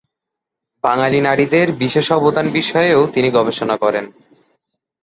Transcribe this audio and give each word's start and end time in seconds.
বাঙালি 0.83 1.19
নারীদের 1.21 1.67
বিশেষ 1.73 2.07
অবদান 2.11 2.45
বিষয়েও 2.49 3.01
তিনি 3.13 3.29
গবেষণা 3.31 3.75
করেন। 3.77 4.05